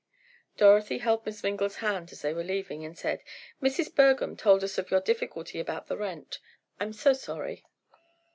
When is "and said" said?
2.83-3.21